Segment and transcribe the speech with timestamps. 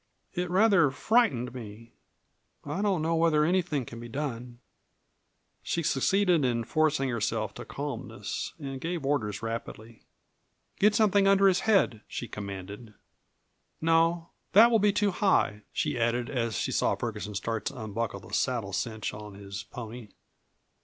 [0.33, 1.91] "It rather frightened me.
[2.65, 4.57] I don't know whether anything can be done."
[5.61, 10.01] She succeeded in forcing herself to calmness and gave orders rapidly.
[10.79, 12.95] "Get something under his head," she commanded.
[13.79, 18.21] "No, that will be too high," she added, as she saw Ferguson start to unbuckle
[18.21, 20.07] the saddle cinch on his pony.